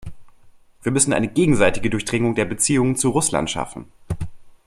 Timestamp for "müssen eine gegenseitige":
0.91-1.91